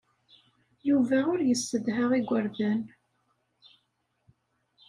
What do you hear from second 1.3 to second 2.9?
ur yessedha igerdan.